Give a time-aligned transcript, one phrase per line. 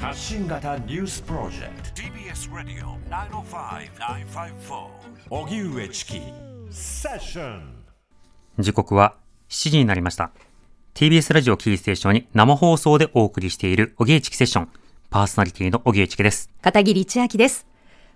[0.00, 4.86] 発信型ニュースプロジェクト TBS ラディオ905-954
[5.30, 6.20] おぎゅうえちき
[6.70, 7.84] セッション
[8.60, 9.16] 時刻は
[9.48, 10.30] 7時になりました。
[10.94, 14.68] TBS ラジオキーステーションに生放送でお送りしているおぎえちきセッション。
[15.10, 16.50] パーソナリティのおぎえちきです。
[16.62, 17.66] 片桐千秋です。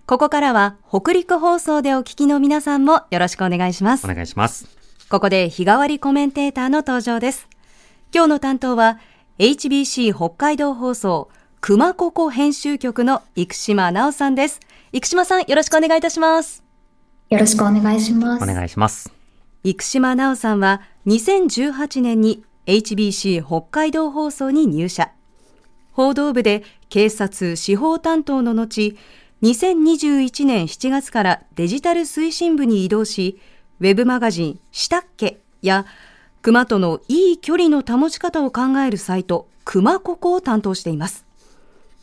[0.05, 4.07] ここからは北陸放送でお聞きの皆さんもよろしくお願いしますお。
[4.13, 4.67] 願いします。
[5.09, 7.47] ここで日替わりコメンテーターの登場です。
[8.13, 8.99] 今日の担当は
[9.39, 11.29] HBC 北海道放送
[11.65, 14.59] 熊ここ編集局の生島直さんです。
[14.91, 16.61] 生島さんよろしくお願いいたします。
[17.29, 18.43] よろしくお願いします。
[18.43, 19.13] お願いします。
[19.63, 25.13] 生島直さんは2018年に HBC 北海道放送に入社。
[25.93, 28.97] 報道部で警察司法担当の後、
[29.41, 33.39] 2021年7月からデジタル推進部に移動し、
[33.79, 35.85] ウェブマガジンしたっけや
[36.41, 41.25] 熊とのいい距離の保ち方を考えるサイト熊ここを担当しています。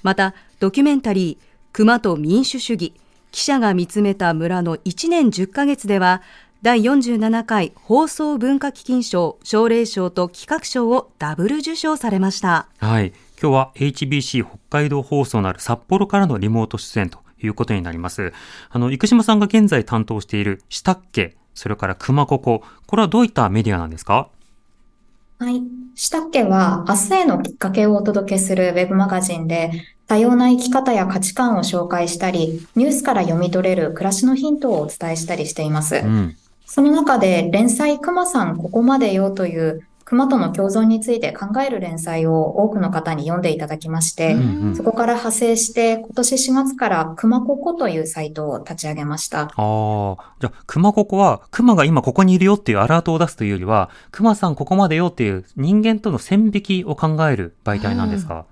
[0.03, 2.95] また、ドキュメンタリー、熊と民主主義、
[3.31, 6.23] 記者が見つめた村の1年10ヶ月では、
[6.63, 12.67] 第47回放送文化基金賞、奨励賞と企画賞をダブル受賞されました。
[12.79, 13.13] はい。
[13.41, 18.35] 今日は HBC 北海道放送のある札幌からのリモート出演ということになります。
[18.69, 24.29] あの、生島さんが現在担当しているしたっけ、それから熊ここ、これはどういったメディアなんですか？
[25.41, 25.63] はい。
[25.95, 29.71] したっけは、明日へのきっかけをお届けするウェブマガジンで、
[30.07, 35.97] 多様な生き方や価値観を紹介したり、ニュースから読み取れる暮らしのヒントをお伝えしたりしています。
[35.97, 36.37] うん。
[36.67, 39.81] その中で、連載くまさんここまでよという、
[40.11, 44.77] 熊との共存について考える連載を多くの方に読んでいただきまして、うんうん。
[44.77, 49.43] そこから派生して、今年4月から熊ここというサイトを立ち上げました。
[49.43, 58.47] ああ、じゃあ、熊ここは、熊が今ここにいるよっていうアラートを出すというよりは、熊さんここまでよっていう人間との線引きを考える媒体なんですか、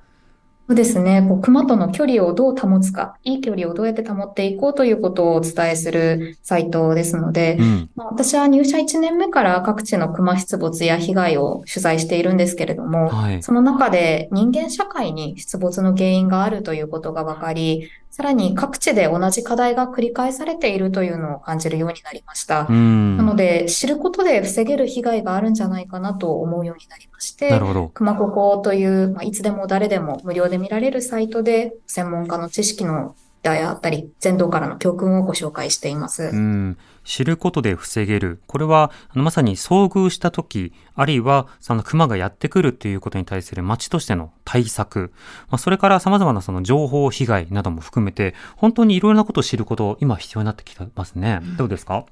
[0.69, 1.25] そうですね。
[1.27, 7.91] こう熊との距離をどう保つか、いい距離をどうやって保っていこうということをお伝えするサイトですので、うん。
[7.97, 13.43] まあ、私は入社1年目から各地の熊出没や被害を取材しているんですけれども、はい。
[13.43, 22.73] その中で人間社会に出没の原因があるということが分かり、さらに各地で同じ課題が繰り返されているというのを感じるようになりましたう。
[22.73, 23.17] ん。
[23.17, 27.49] なので、知ることで防げる被害があるんじゃないかなと思うようになりまして。
[27.95, 36.25] 熊ここという、まあ、いつでも誰でも無料で見られるサイトで、専門家の知識のであったり、全道からの教訓をご紹介しています。
[36.25, 36.77] うん。
[37.09, 38.39] 知ることで防げる。
[38.47, 45.11] これは、あのまさに遭遇した時、あるいは、その熊がやってくるっていうことに対する町としての対策。
[45.49, 51.41] まあ、それから様々なその情報被害なども含めて、本当にいろいろなことを知ること、今必要になってきてますね。
[51.57, 52.05] どうですか？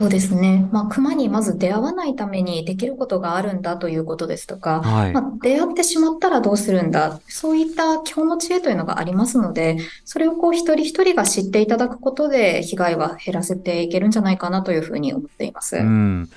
[0.00, 0.66] そうですね。
[0.72, 5.20] まあ、熊にまず出会わないためにできることがあるんだということですとか、はいま。
[5.20, 7.20] あ、出会ってしまったらどうするんだ。
[7.28, 15.76] そういった基本の知恵というのがありますので、それをこう一人一人が知っていただくことで被害は減らせていけるんじゃないかなというふうに思っています。
[15.76, 16.30] うん。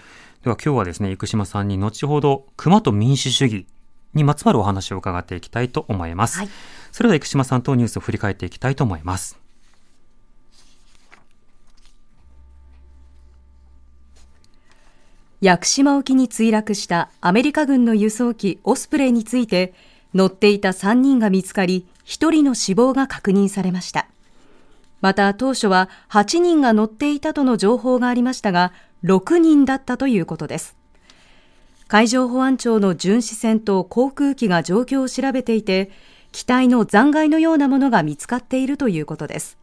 [0.43, 3.65] では今日はですね、生島さんに後ほど、熊と民主主義
[4.13, 6.39] にまつわるお話を伺っていきたいと思います。
[6.39, 6.49] はい
[6.93, 9.42] それでは生島さんとニュースを振り返っていきたいと思います。
[15.43, 19.73] 屋久島沖に墜落したアメリカ軍の輸送機オスプレイについて
[20.13, 24.07] 乗っていた3人が見つかり1人の死亡が確認されました。
[25.01, 28.71] また当初は8人が乗っていたとの情報がありましたが
[29.03, 30.77] 6人だったということです。
[31.89, 35.91] 海上保安庁の巡視船と航空機が状況を調べていて
[36.31, 39.57] 機体の残骸のようなものが見つかっているということです。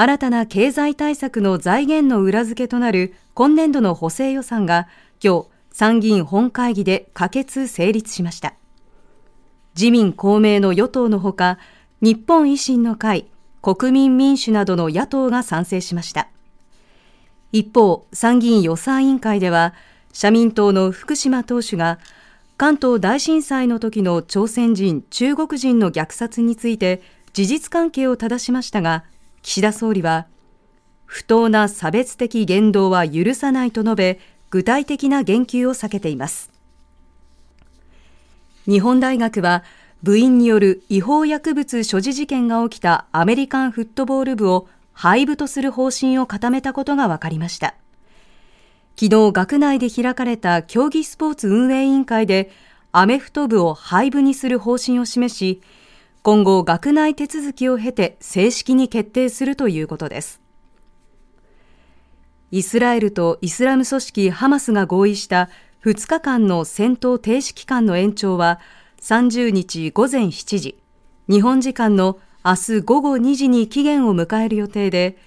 [0.00, 4.86] 新たな経済対策の財源の裏付けとなる今年度の補正予算が
[5.20, 8.54] 今日参議院本会議で可決成立しました。
[9.76, 11.58] 自民公明の与党のほか、
[12.00, 13.26] 日本維新の会、
[13.60, 16.28] 国民民主などの野党が賛成しました。
[17.50, 19.74] 一方、参議院予算委員会では、
[20.12, 21.98] 社民党の福島党首が、
[22.56, 27.02] 関東大震災の時の朝鮮人、中国人の虐殺について
[27.32, 29.02] 事実関係を正しましたが、
[29.48, 30.26] 岸田総理は、
[31.06, 36.50] 不当な差別的言動は許さないと述べ、具体的な言及を避けています。
[38.66, 39.64] 日本大学は、
[40.02, 47.74] 部員による違法薬物所持事件が起きたアメリカンフットボール部を廃部とする方針を固めたことが分かりました。
[49.00, 52.50] 昨日学内で開かれた競技スポーツ運営委員会で
[52.92, 55.62] アメフト部を廃部にする方針を示し、
[56.22, 60.40] 今後学内手続きを経て正式に決定するということです。
[62.50, 65.48] イスラエルとイスラム組織ハマスが合意した
[65.84, 68.58] 2日間の戦闘停止期間の延長は
[69.00, 70.78] 30日午前7時、
[71.28, 75.18] 日本時間の明日午後2時に期限を迎える予定で、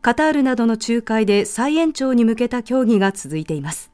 [0.00, 3.90] カタールなどの仲介で再延長に向けた協議が続いています。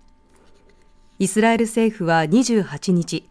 [1.19, 3.29] イスラエル政府は28日、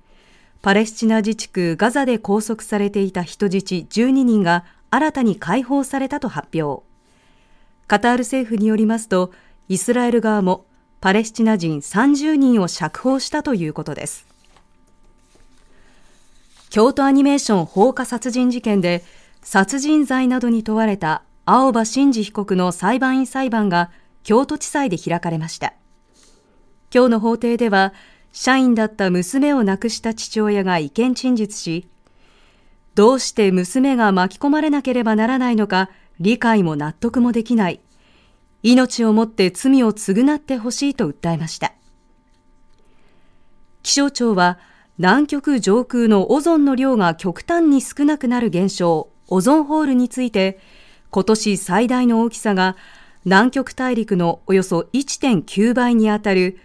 [0.65, 6.83] パレスチナ自治区ガザで拘束されていた人質12人が新たに解放されたと発表。
[7.85, 9.31] カタール政府によりますと、
[9.69, 10.65] イスラエル側も
[11.01, 14.25] パレスチナ人30人を釈放したということです。
[16.71, 19.03] 京都アニメーション放火殺人事件で
[19.44, 23.91] 殺人罪などに問われた青葉真司被告の裁判員裁判が
[24.23, 25.75] 京都地裁で開かれました。
[26.91, 27.94] 今日の法廷では、
[28.37, 31.87] 社員だった娘を亡くした父親が意見陳述し、
[32.93, 35.89] どうして娘が巻き込まれなければならないのか
[36.19, 37.79] 理解も納得もできない。
[38.61, 41.75] 命をもって罪を償ってほしいと訴えました。
[43.83, 44.59] 気象庁は
[44.97, 50.59] 南極上空のオゾンの量が極端に少なくなる現象、オゾンホールについて、
[51.09, 52.75] 今年最大の大きさが
[53.23, 56.59] 南極大陸のおよそ1.9倍にあたる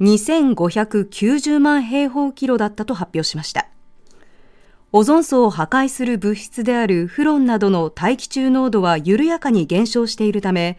[0.00, 3.68] 2590万平方キロだったと発表しました。
[4.92, 10.78] オゾン層を破壊する物質であるフロンなどの大気中濃度は緩やかに減少しているため、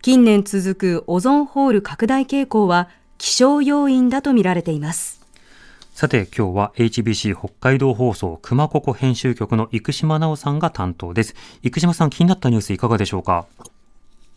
[0.00, 5.20] 近年続くオゾンホール拡大傾向は気象要因だとみられています。
[5.92, 11.34] さて今日は HBC 北海道放送熊ここ編集局の生島直さんが担当です。
[11.62, 13.46] 生島さん気になったニュースいかがでしょうか？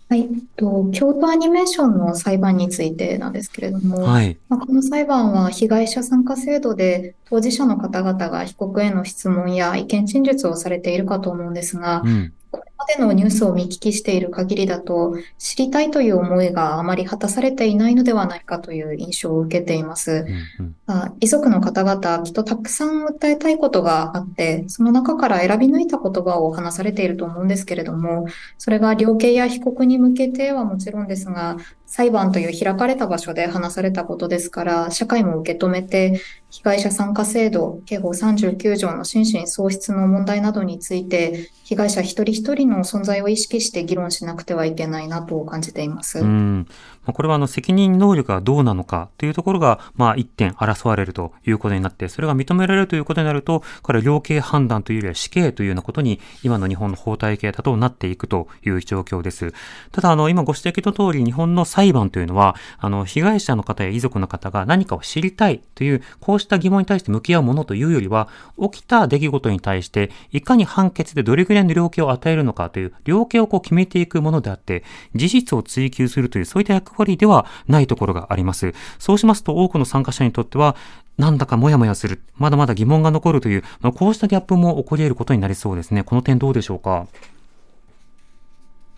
[0.08, 20.26] はい、と京都アニメーションの裁判についてなんですけれども、はい、まあ、この裁判は被害者参加制度で当事者の方々が被告への質問や意見陳述をされているかと思うんですが、うん、これまでのニュースを見聞きしている限りだと、知りたいという思いがあまり果たされていないのではないかという印象を受けています。
[20.58, 36.20] うんうん、遺族の方々、きっとたくさん訴えたいことがあって、その中から選び抜いた言葉を話されていると思うんですけれども、それが量刑や被告に向けてはもちろんですが、裁判という開かれた場所で話されたことですから、社会も受け止めて、
[36.56, 46.20] 被害者参加制度、刑法39条の心神喪失の問題などについて、被害者一人一人の存在を意識して議論しなくてはいけないなと感じています。
[46.20, 46.68] うん
[47.14, 59.54] これはあの責任能力がどうなのかというところが、まあ一点争われるということになって、それが認められるということになると、これは量刑判断というよりは死刑というようなことに、今の日本の法体系だとなっていくという状況です。
[59.92, 74.84] ただ、あの、今ご指摘の通り、日本の裁判というのは、あの、被害者の方や遺族の方が何かを知りたいという、こうした疑問に対して向き合うものというよりは、起きた出来事に対して、いかに判決でどれぐらいの量刑を与えるのかという、量刑をこう決めていくものであって、
[75.14, 78.74] 事実を追求するという、そういった役割ではないところがあります。
[79.00, 80.78] そうしますと、多くの参加者にとっては、
[81.18, 86.04] なんだかモヤモヤする、まだまだ疑問が残るというま、こうしたギャップも起こり得ることになりそうですね。
[86.04, 87.08] この点どうでしょうか？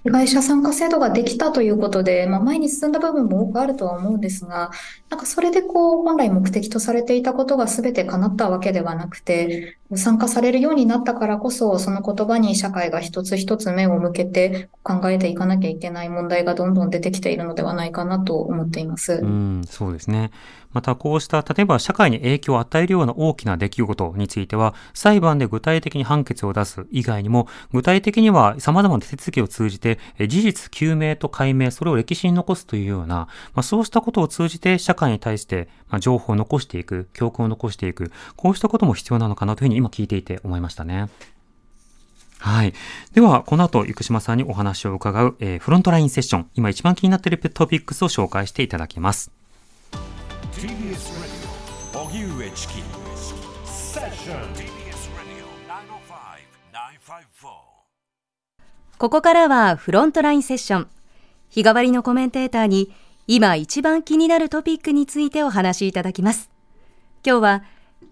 [0.08, 4.72] 被害者参加制度ができたということで、まあ、前に進んだ部分も多くあるとは思うんですが、
[5.10, 19.16] なんかそれでこう、本来目的とされていたことが全て叶ったわけではなくて、参加されるようになったからこそ、その言葉に社会が一つ一つ目を向けて考えていかなきゃいけない問題がどんどん出てきているのではないかなと思っています。
[19.22, 20.32] うん、そうですね。
[20.78, 41.10] またこうした例えば社会に影響を与えるような大きな出来事については裁判で具体的に判決を出す以外にも具体的には様々な手続きを通じて事実究明と解明それを歴史に残すというような、まあ、そうしたことを通じて社会に対してま情報を残していく教訓を残していくこうしたことも必要なのかなというふうに今聞いていて思いましたね。
[42.38, 42.74] はい。
[43.14, 49.32] では、この後、生島さんにお話を伺う、えー、フロントラインセッション、今一番気になっているトピックスを紹介していただきます。
[50.58, 52.10] TBS Radio.
[52.10, 52.74] 荻上チキ
[53.64, 57.50] セッション TBS Radio 905-954
[58.98, 60.88] ここからはフロントラインセッション。
[61.50, 62.92] 日替わりのコメンテーターに
[63.28, 66.50] 今一番気になるトピックについてお話しいただきます。
[67.24, 67.64] 今日は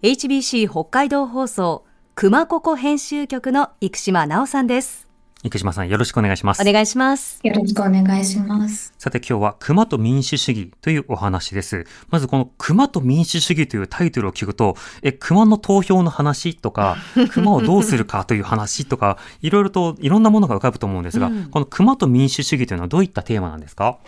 [0.02, 1.84] HBC 北海道放送
[2.14, 5.05] 熊ここ編集局の生島直さんです
[5.50, 6.62] 生島さんよろしくお願いします。
[6.66, 7.40] お願いします。
[7.42, 8.92] よろしくお願いします。
[8.98, 11.86] さて今日は熊と民主主義というお話です。
[12.10, 16.96] まずこの熊と民主主義というタイトルを聞くと、え、熊の投票の話とか、
[17.32, 23.98] 熊をどうするかという話とか、いろいろといろんなものが浮かぶと思うんですが、うん、この熊と民主主義というのはどういったテーマなんですか？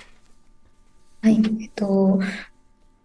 [1.22, 2.20] はい、えっと、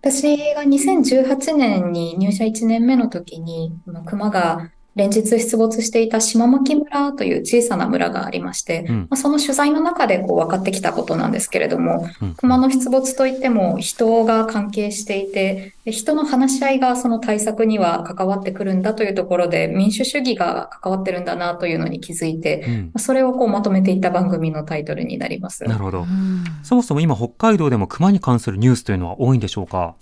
[0.02, 3.72] 私が2018年に入社1年目の時に、
[4.06, 25.64] 熊が連日出没していた島牧村という小さな村がありまして、うんまあその取材の中でこう分かってきたことなんですけれども、うん熊の出没といっても人が関係していて、で人の話し合いがその対策には関わってくるんだというところで民主主義が関わってるんだなというのに気づいて、うんそれをこうまとめていった番組のタイトルになります。
[25.64, 26.04] なるほどう。
[26.04, 29.96] んそもそも今北海道でも熊に関するニュースというのは多いんでしょうか？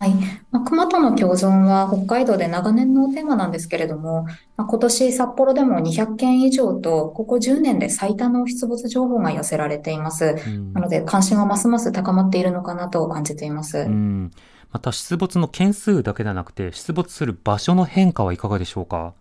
[0.00, 0.14] はい。
[0.50, 4.24] まあ、熊との共存は北海道で長年のテーマなんですけれども、
[4.56, 10.36] まあ、今年札幌でも200件以上と、ここ10年で最多の出没情報が寄せられています。
[10.46, 13.78] うんなので関心はますます高まっているのかなと感じています。
[13.78, 14.30] うん
[14.72, 19.14] また出没の件数だけではなくて出没する場所の変化はいかがでしょうか？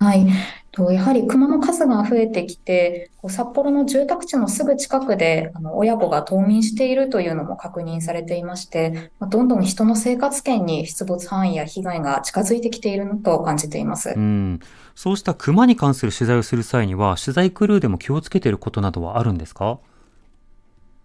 [0.00, 0.26] はい。
[0.70, 14.20] と、やはり熊の数が増えてきて、札幌の住宅地のすぐ近くで、あの、親子が冬眠しているというのも確認されていまして、まあどんどん人の生活圏に出没範囲や被害が近づいてきているのと感じていますう。
[14.20, 14.60] ん
[14.94, 19.80] そうした熊に関する取材をする際には取材クルーでも気をつけていることなどはあるんですか？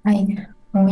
[0.04, 0.28] はい。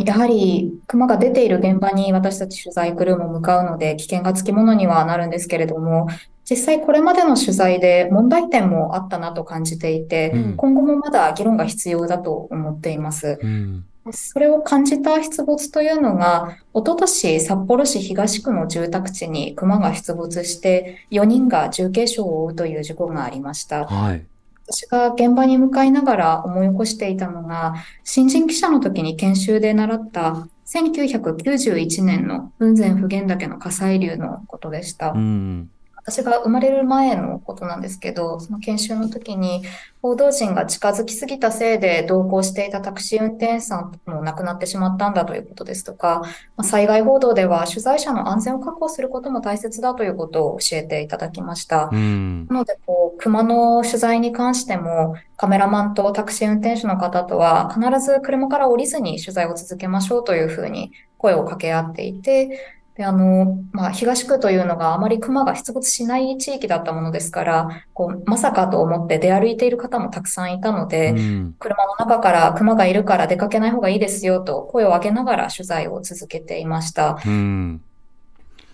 [0.05, 6.07] やはり、熊が出ている現場に私たち取材クルーも向かうので、危険がつきものにはなるんですけれども、
[6.51, 13.39] 実際これまでの取材で問題点もあったなと感じていて、うん今後もまだ議論が必要だと思っています。
[13.41, 23.85] うんそれを感じた出没というのが、一昨年札幌市東区の住宅地に熊が出没して、4人が重軽傷を負うという事故がありました。
[23.85, 24.25] はい
[24.67, 35.17] 私が現場に向かいながら思い起こしていたのが、新人記者の時に研修で習った1991年の雲仙普賢岳の火砕流のことでしたう。
[35.17, 35.69] ん
[36.03, 39.63] 私が生まれる前のことなんですけど、その研修の時に
[40.01, 46.21] 報道陣が近づきすぎたせいで同行していたタクシー運転手さんも亡くなってしまったんだということですとか、
[46.57, 51.89] まあ災害報道では取材者の安全を確保することも大切だということを教えていただきました。
[51.91, 77.17] うんなので、こう、熊の取材に関しても、カメラマンとタクシー運転手の方とは、必ず車から降りずに取材を続けましょうというふうに声を掛け合っていて、で、あの、まあ、東区というのがあまり熊が出没しない地域だったものですから、こう、まさかと思って出歩いている方もたくさんいたので、うん車の中から熊がいるから出かけない方がいいですよと声を上げながら取材を続けていました。
[77.25, 77.81] うん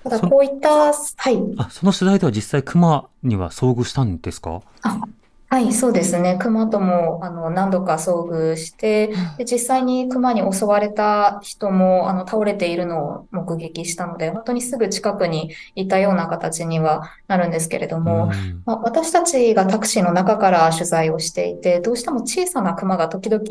[0.03, 0.91] ただ、そこういった、は
[1.29, 1.37] い。
[1.57, 4.61] あその取材では実際熊には遭遇したんですか？
[4.83, 4.99] あ、
[5.49, 6.37] はい、そうですね。
[6.41, 18.61] 熊とも、あの、何度か遭遇して、で、実際に熊に襲われた人も、あの、倒れているのを目撃したので、本当にすぐ近くにいたような形にはなるんですけれども、うん。
[18.65, 23.47] まあ、私たちがタクシーの中から取材をしていて、どうしても小さな熊が時々映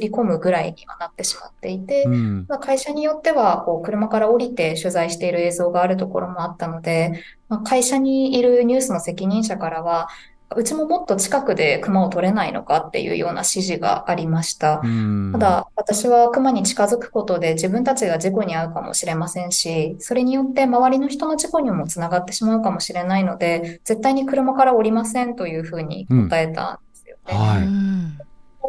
[0.00, 2.46] り込むぐらいにはなってしまっていて、うん。
[2.48, 10.08] まあ会社によっては、こう、車から降りて取材している映像があるところもあったので、まあ、会社にいるニュースの責任者からは、
[10.54, 14.80] うちももっと近くで熊を取れないのかっていうような指示がありました。
[14.84, 27.34] うんただ、私は熊に近づくことで自分たちが事故に遭うかもしれませんし、それによって周りの人の事故にもつながってしまうかもしれないので、絶対に車から降りませんというふうに答えたんですよね。
[27.34, 28.18] はいうん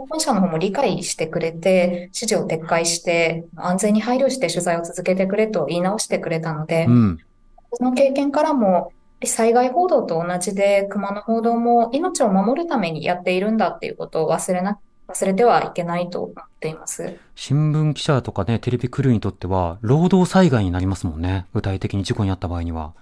[0.09, 7.19] 本社の方も理解してくれて、指示を撤回して、安全に配慮して取材を続けてくれと言い直してくれたのでう、ん
[7.73, 8.91] その経験からも、
[9.25, 17.17] 災害報道と同じで、熊の報道も命を守るためにやっているんだっていうことを忘れな、忘れてはいけないと思っています。
[17.35, 22.93] 新聞記者とかねテレビクルーにとっては労働災害になりますもんね具体的に事故に遭った場合には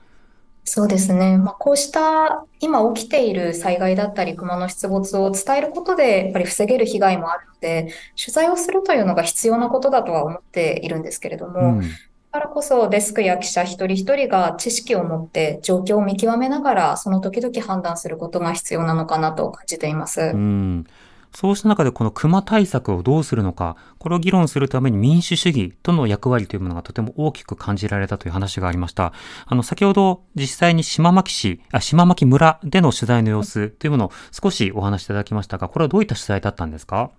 [0.67, 1.37] そうですね。
[1.37, 11.87] まあ、こうした今起きている災害だったり、熊の出没を伝えることで、やっぱり防げる被害もあるので、取材をするというのが必要なことだとは思っているんですけれども、うんだ
[12.35, 20.19] からこそデスクや記者一人一人が知識を持って状況を見極めながらその時々判断することが必要なのかなと感じています。
[20.19, 20.85] うん
[21.33, 29.11] そうした中でこの熊対策をどうするのか、これを議論するために民主主義との役割というものがとても大きく感じられたという話がありました。
[29.45, 37.11] あの、先ほど実際に島牧市、あ、島牧村での取材の様子というものを少しお話しいただきましたが、これはどういった取材だったんですか？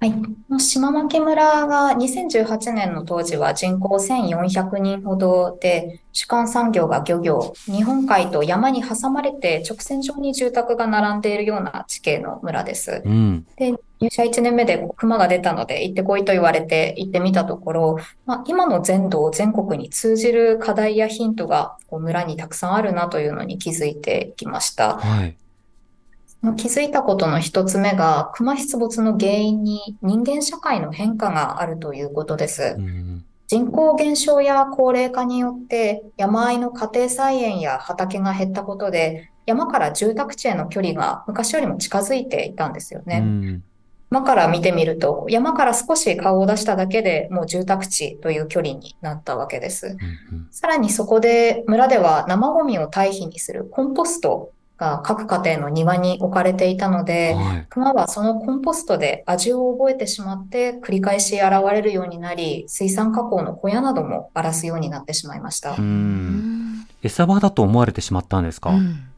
[0.00, 0.14] はい。
[0.58, 13.02] 島牧村が2018年の当時は人口1400人ほどで、主幹産業が漁業、日本海と山に挟まれて直線上に住宅が並んでいるような地形の村です。
[13.04, 13.46] うん。
[13.56, 24.96] で、入社1年目で熊が出たので行ってこいと言われて行ってみたところ、まあ、今の全土全国に通じる課題やヒントがこう村にたくさんあるなというのに気づいてきました。
[24.96, 25.36] はい。
[26.56, 32.80] 気づいたことの一つ目が、熊出没の原因に人間社会の変化があるということですう。
[32.80, 33.24] ん。
[33.46, 43.18] 人口減少や高齢化によって山あいの家庭菜園や畑が減ったことで山から住宅地への距離が昔よりも近づいていたんですようね。
[43.18, 43.64] ん。
[44.12, 49.86] 山から見てみると山から少し顔を出しただけでもう住宅地という距離になったわけです。
[49.86, 49.90] う
[50.34, 57.66] んうんさらにそこで村では生ゴミを堆肥にするコンポストが各家庭の庭に置かれていたので、はい。
[57.68, 65.80] 熊はそのコンポストで味を覚えてしまって繰り返し現れるようになり、水産加工の小屋なども荒らすようになってしまいましたう。
[65.82, 66.86] ん。
[67.02, 69.09] 餌場だと思われてしまったんですか、うん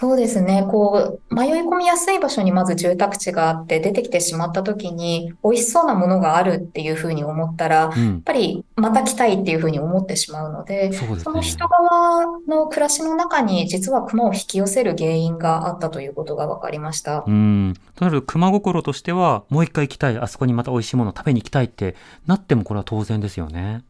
[0.00, 0.64] そうですね。
[0.70, 8.22] こう、迷い込みやすい場所にまず住宅地があって出てきてしまった時に美味しそうなものがあるっていうふうに思ったら、やっうん。
[8.22, 11.16] ぱりまた来たいっていうふうに思ってしまうので、そね。
[11.16, 17.24] その人側の暮らしの中に実は熊を引き寄せる原因があったということが分かりました。
[17.26, 17.74] うん。
[17.96, 23.82] となると熊心としては、もう一回行きたい、あそこにまた美味しいものを食べに行きたいってなってもこれは当然ですよね。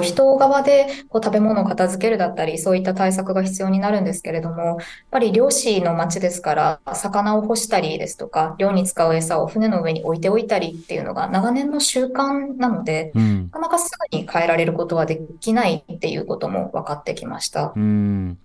[0.00, 4.76] 人側でこう食べ物を片付けるだったり、そういった対策が必要になるんですけれども、やっ
[5.10, 13.50] ぱり漁師の町ですから、魚を干したりですとか、漁に使う餌を船の上に置いておいたりっていうのが長年の習慣なので、うんな。
[13.50, 17.72] かなかすぐに変えられることはできないっていうことも分かってきました。
[17.76, 18.38] うん。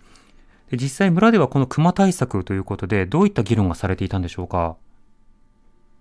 [0.69, 4.75] で実際村ではこの熊対策ということで、どういった議論がされていたんでしょうか？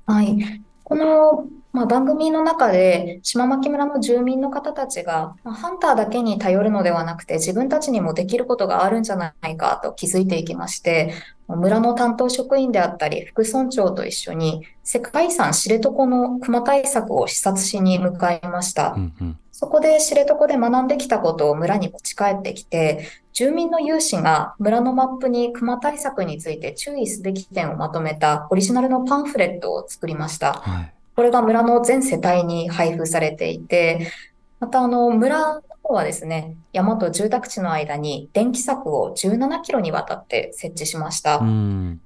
[0.06, 0.36] はい。
[0.82, 11.12] この、まあ、番組の中で島牧村の住民の方たちが、まあ、ハンターだけに頼るのではなくて自分たちにもできることがあるんじゃないかと気づいていきまして、
[11.48, 18.98] 村の担当職員であったり副村長と一緒に世界遺産知床の熊対策を視察しに向かいましたう。
[18.98, 19.38] んうん。
[19.52, 30.54] そこで知床で学んできたことを村に持ち帰ってきて、住民の有志が村のマップに熊対策について注意すべき点をまとめたオリジナルのパンフレットを作りました。
[30.54, 30.95] はい。
[31.16, 34.12] これが村の全世帯に配布されていて、
[34.60, 41.38] またあの村の方はですね、山と住宅地の間に電気柵を17キロにわたって設置しました。
[41.38, 42.00] うん。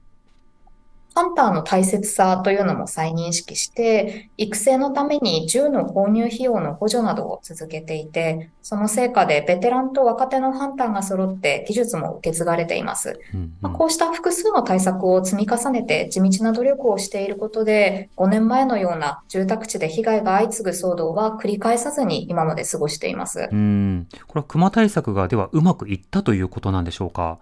[1.21, 13.21] ハンターの大切さというのも再認識して、育成のために銃の購入費用の補助などを続けていて、その成果でベテランと若手のハンターが揃って技術も受け継がれています。
[13.35, 23.47] うんまあ、こうした複数の対策を積み重ねて地道な努力をしていることで、5年前のような住宅地で被害が相次ぐ騒動は繰り返さずに今まで過ごしています。
[23.53, 24.09] うん。
[24.27, 27.39] これは熊対策がではうまくいったということなんでしょうか？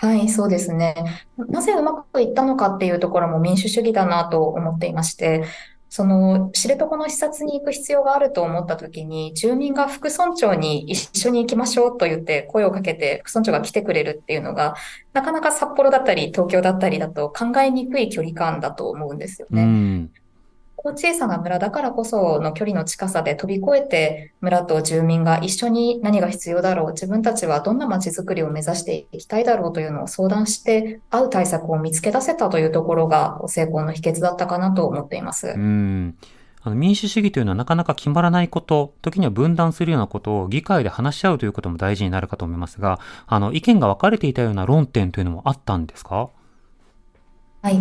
[0.00, 0.94] はい、そうですね。
[1.36, 5.44] なぜうまくいったのかっていうところも民主主義だなと思っていまして、
[5.88, 14.76] その知床の視察に行く必要があると思った時に、住民が副村長に一緒に行きましょうと言って声をかけて副村長が来てくれるっていうのが、
[15.14, 19.64] なかなか札幌だったり東京だったりだと考えにくい距離感だと思うんですようね。
[19.64, 20.10] ん。
[20.80, 35.48] こう小さな村だからこその距離の近さで飛び越えて村と住民が一緒に何が必要だろう、自分たちはどんな街づくりを目指していきたいだろうというのを相談して合う対策を見つけ出せたというところが成功の秘訣だったかなと思っています。
[35.48, 36.16] うん。
[36.62, 46.30] あの民主主義というのはなかなか決まらないこと、時には分断するようなことを議会で話し合うということも大事になるかと思いますが、あの、意見が分かれていたような論点というのもあったんですか？
[47.62, 47.80] はい。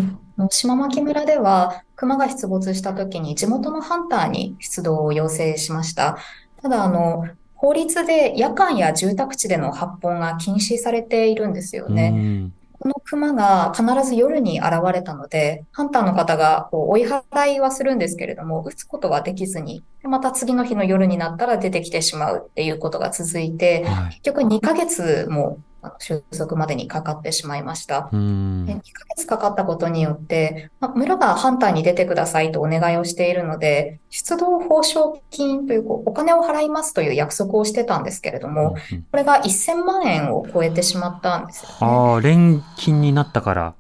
[0.50, 6.18] 島牧村では、熊が出没した時に地元のハンターに出動を要請しました。
[6.62, 12.12] ただ、あの、法律で夜間や住宅地での発砲が禁止されているんですよね。
[12.14, 12.54] うん。
[12.80, 24.10] この熊が必ず夜に現れたので、ハンターの方がこう追い払いはするんですけれども、撃つことはできずに、でまた次の日の夜になったら出てきてしまうっていうことが続いて、はい。
[24.10, 25.58] 結局2ヶ月も
[26.00, 28.10] 収束までにかかってしまいました。
[28.12, 28.74] うんで。
[28.74, 28.84] 2ヶ
[29.16, 41.76] 月かかったことによって、まあ村がハンターに出てくださいとお願いをしているので、出動報奨金というこうお金を払いますという約束をしてたんですけれども、うんこれが1000万円を超えてしまったんですよね。
[41.82, 43.74] ああ、連金になったから。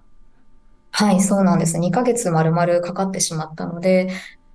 [0.92, 1.78] はい、そうなんです。
[1.78, 4.10] 2ヶ月丸々かかってしまったので、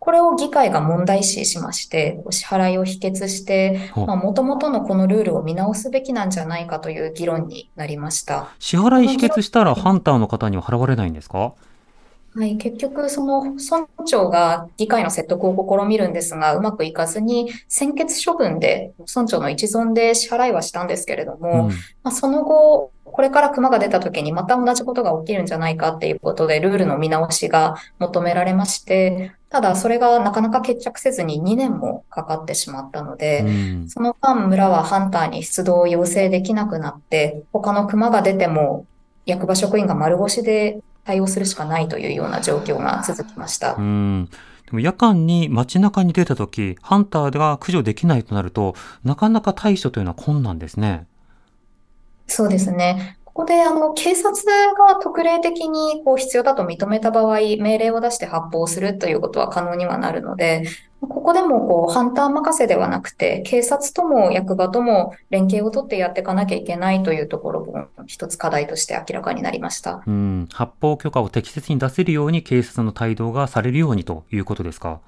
[0.05, 8.49] これを議会が問題視しまして、お支払いを否決して、ほうまあ、元々のこのルールを見直すべきなんじゃないかという議論になりました。
[8.59, 11.55] 支払い否決したらハンターの方には払われないんですか？
[12.35, 21.71] はい、結局、その村長が議会の説得を試みるんですが、うまくいかずに、専決処分で、村長の一存で支払いはしたんですけれども、うん。
[22.03, 33.89] まあ、その後、これから熊が出た時にまた同じことが起きるんじゃないかっていうことで、ルールの見直しが求められまして、ただそれがなかなか決着せずに2年もかかってしまったのうで、ん。
[33.89, 38.87] その間村はハンターに出動を要請できなくなって、他の熊が出ても
[39.27, 43.83] 役場職員が丸腰で対応するしかないというような状況が続きましたう。
[43.83, 44.31] ん。
[44.71, 51.07] も夜間に街中に出た時、ハンターが駆除できないとなると、なかなか対処というのは困難ですね。
[52.27, 53.19] そうですね。
[53.35, 54.45] ここで、あの、警察
[54.77, 60.65] が特例的にこう必要だと認めた場合、命令を出して発砲するということは可能にはなるので、
[61.01, 70.03] ここでもこう、ハンター任せではなくて、警察とも役場とも連携を取ってやっていかなきゃいけないというところも一つ課題として明らかになりました。
[70.07, 75.01] うん、発砲許可を適切に出せるように警察の帯同がされるようにということですか？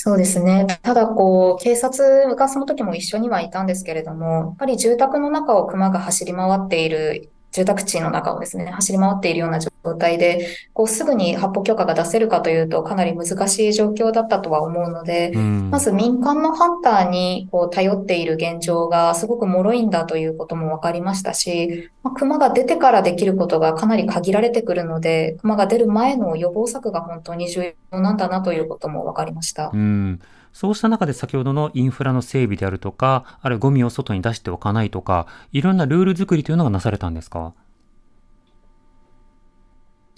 [0.00, 0.64] そうですね。
[0.82, 29.70] ただ、こう、警察がその時も一緒にはいたんですけれども、やっぱり住宅の中を熊が走り回っている、住宅地の中をですね、走り回っているような状態で、こう、すぐに発砲許可が出せるかというと、かなり難しい状況だったとは思うので、うん、まず民間のハンターにこう頼っている現状がすごく脆いんだということも分かりましたし、まあ、熊が出てからできることがかなり限られてくるので、熊が出る前の予防策が本当に重要なんだなということも分かりました。
[29.72, 30.20] うん
[30.52, 37.54] そうした中で先ほどのインフラの整備であるとか、あるいはゴミを外に出しておかないとか、いろんなルール作りというのがなされたんですか？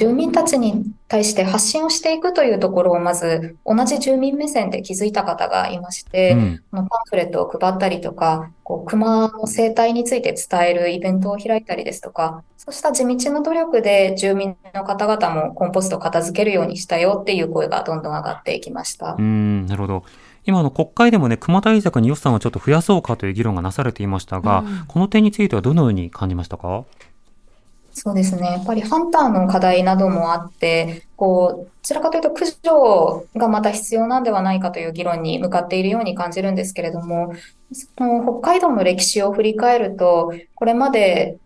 [0.00, 19.22] 住民たちに対して発信をしていくというところをまず同じ住民目線で気づいた方がいまして、うんこのパンフレットを配ったりとか、こう熊の生態について伝えるイベントを開いたりですとか、そうした地道な努力で住民の方々もコンポストを片付けるようにしたよっていう声がどんどん上がっていきましたう。
[19.22, 20.04] ん、なるほど。
[20.46, 26.84] 今の国会でもね、熊対策に予算をちょっと増やそうかという議論がなされていましたが、うんこの点についてはどのように感じましたか？
[27.92, 28.46] そうですね。
[28.46, 37.34] やっぱりハンターの課題などもあって、こう、どちらかというと駆除がまた必要なんではないかという議論に向かっているように感じるんですけれども、
[37.72, 41.39] その北海道の歴史を振り返ると、これまで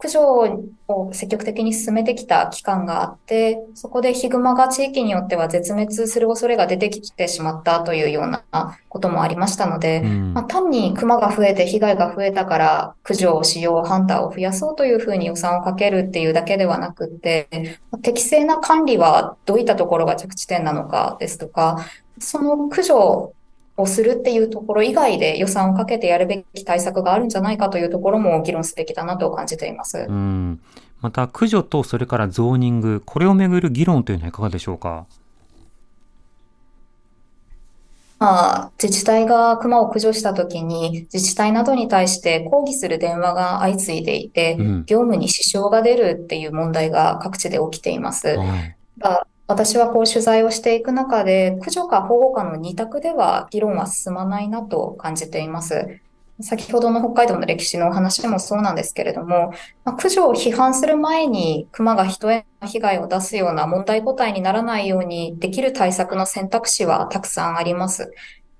[0.00, 8.44] 駆除を積極的に進めてきた期間があって、そこでヒグマが地域によっては絶滅する恐れが出てきてしまったというような
[8.88, 10.34] こともありましたので、うん。
[10.34, 21.84] まあ、単に熊が増えて被害が増えたから駆除をしよう、ハンターを増やそうというふうに予算をかけるっていうだけではなくって、適正な管理はどういったところが着地点なのかですとか、
[22.20, 23.32] その駆除
[23.78, 30.12] をするっていうところ以外で予算をかけてやるべき対策があるんじゃないかというところも議論すべきだなと感じていますう。
[30.12, 30.60] ん。
[31.00, 35.06] また、駆除とそれからゾーニング、これをめぐる議論というのはいかがでしょうか？
[38.18, 48.26] まあ、自治体が熊を駆除したときに、自治体などに対して抗議する電話が相次いでいて、うん業務に支障が出るっていう問題が各地で起きています。
[48.36, 48.76] はい。
[49.48, 56.00] 私はこう取材をしていく中で、駆除か保護かの二択では議論は進まないなと感じています。
[56.40, 68.12] 先ほどの北海道の歴史のお話もそうなんですけれども、まあ駆除を批判する前に熊が人への被害を出すような問題答えにならないようにできる対策の選択肢はたくさんあります。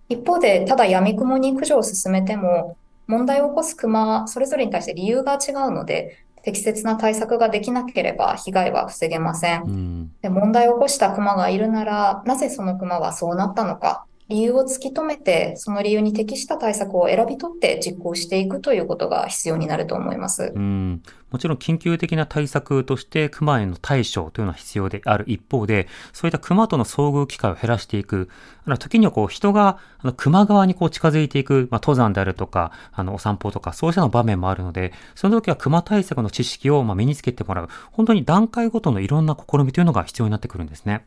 [0.09, 9.63] 一方で、ただ闇雲に駆除を進めても、問題を起こす熊それぞれに対して理由が違うので、適切な対策ができなければ被害は防げません。
[9.65, 10.13] うん。
[10.23, 20.53] で、問題を起こしたクマがいるなら、なぜそのクマはそうなったのか、理由を突き止めて、その理由に適した対策を選び取って実行していくということが必要になると思います。
[20.55, 21.03] うん。
[21.31, 28.29] もちろん緊急的な対策として熊への対処というのは必要である一方で、そういった熊との遭遇機会を減らしていく。
[28.67, 37.69] あの時にはこう人があの熊側にこう近づいていく、まあ、登山であるとか、あのお散歩とかそうしたの場面もあるので、その時は熊対策の知識をまあ身につけてもらう。
[37.93, 41.07] 本当に段階ごとのいろんな試みというのが必要になってくるんですね。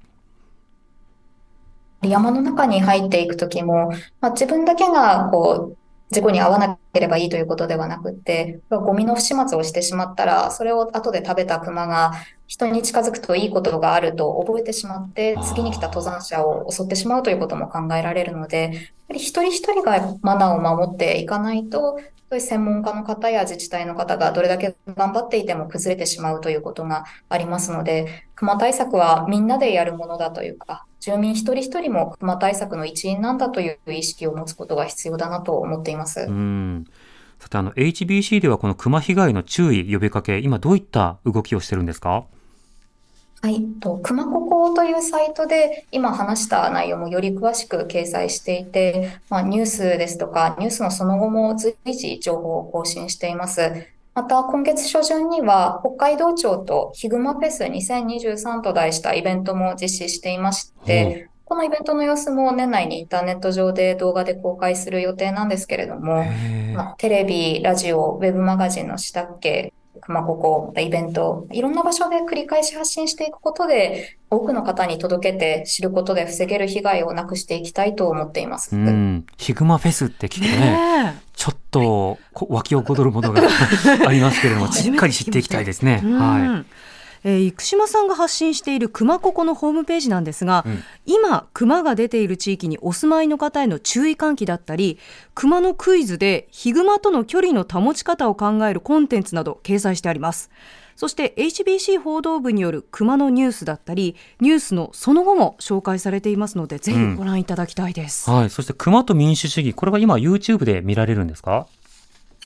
[2.03, 5.77] 山の中に入っていくときも、まあ、自分だけがこう
[6.13, 12.13] 事故に遭わなければいいということではなくって、ゴミの不始末をしてしまったら、それを後で食べたクマが
[12.47, 18.73] 人に近づくといいことがあると覚えてしまって、次に来た登山者を襲ってしまうということも考えられるので、やっ
[19.07, 21.99] ぱり一人一人がマナーを守っていかないと、
[22.31, 36.21] そういう専門家の方や自治体の方がどれだけ頑張っていても崩れてしまうということがありますので、熊対策はみんなでやるものだというか、住民一人一人も熊対策の一員なんだという意識を持つことが必要だなと思っています。
[36.21, 36.80] うん。
[37.41, 42.25] さて、あの、HBC ではこの熊被害の注意、呼びかけ、今どういった動きをしてるんですか？
[43.41, 53.87] はい、と、熊ここというサイトで今話した内容もより詳しく掲載していて、まあ、ニュースですとか、ニュースのその後も随時情報を更新しています。
[54.13, 66.23] また、今月初旬には、北海道庁とヒグマフェス2023と題したイベントも実施していまして、このイベントの様子も年内にインターネット上で動画で公開する予定なんですけれども、
[66.73, 78.73] まあ、テレビ、ラジオ、ウェブマガジンの下請け、熊ここ、またイベント、いろんな場所で繰り返し発信していくことで、多くの方に届けて知ることで防げる被害をなくしていきたいと思っています。
[78.73, 79.25] うん。
[79.35, 83.41] ヒグマフェスって聞くとね、ねちょっとこ湧き起こるものが
[84.07, 85.99] ありますけれども、しっかり知っていきたいですね。
[86.01, 86.65] えうんはい。
[87.23, 90.83] えー生島さんが発信している熊ここのホームページなんですが、うん。
[91.05, 94.97] 今熊が出ている地域にお住まいの方への注意喚起だったり
[95.35, 100.49] 熊のクイズでヒグマとの距離の保ち方を考えるコンテンツなど掲載してあります。
[100.95, 108.49] そして HBC 報道部による熊のニュースだったりニュースのその後も紹介されていますのでぜひご覧いただきたいです、はい。
[108.51, 111.65] そして、熊と民主主義、これは今 YouTube で見られるんですか？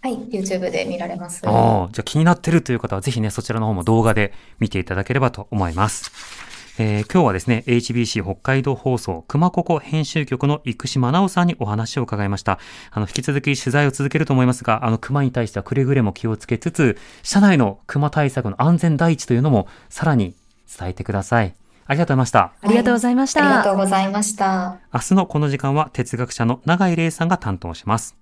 [0.05, 1.41] はい、YouTube で見られます。
[1.47, 6.11] ああ、じゃあ気になってるという方はぜひね、そちらの方も動画で見ていただければと思います。
[6.77, 12.59] えー今日はですね、HBC 北海道放送熊ここ編集局の生島直さんにお話を伺いました。
[12.91, 20.35] あの、引き続き取材を続けると思いますが、あの、熊に対してはくれぐれも気をつけつつ、社内の熊対策の安全第一というのもさらに
[20.77, 21.55] 伝えてください。
[21.87, 22.53] ありがとうございました。
[22.61, 24.77] ありがとうございました、ありがとうございました。
[24.93, 28.15] 明日のこの時間は哲学者の永井玲さんが担当します。